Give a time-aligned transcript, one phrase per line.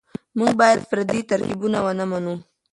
[0.37, 2.35] موږ بايد پردي ترکيبونه ونه منو.